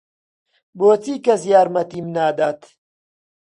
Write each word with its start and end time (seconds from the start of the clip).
بۆچی 0.77 1.15
کەس 1.25 1.41
یارمەتیم 1.51 2.07
نادات؟ 2.15 2.61